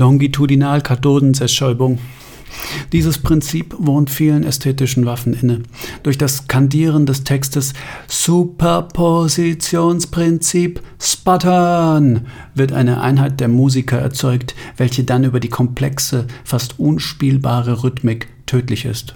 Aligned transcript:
Longitudinalkathodenzerstäubung. 0.00 2.00
Dieses 2.92 3.18
Prinzip 3.18 3.76
wohnt 3.78 4.10
vielen 4.10 4.42
ästhetischen 4.42 5.06
Waffen 5.06 5.34
inne. 5.34 5.62
Durch 6.02 6.18
das 6.18 6.38
Skandieren 6.38 7.06
des 7.06 7.22
Textes 7.22 7.74
Superpositionsprinzip 8.08 10.82
Sputtern 11.00 12.26
wird 12.54 12.72
eine 12.72 13.00
Einheit 13.00 13.38
der 13.38 13.46
Musiker 13.48 13.98
erzeugt, 13.98 14.56
welche 14.76 15.04
dann 15.04 15.22
über 15.24 15.38
die 15.38 15.48
komplexe, 15.48 16.26
fast 16.42 16.80
unspielbare 16.80 17.84
Rhythmik 17.84 18.26
tödlich 18.46 18.84
ist. 18.84 19.14